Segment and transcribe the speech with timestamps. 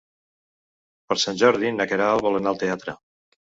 [1.11, 3.01] Per Sant Jordi na Queralt vol anar al teatre.